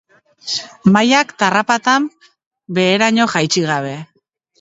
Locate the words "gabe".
3.73-3.93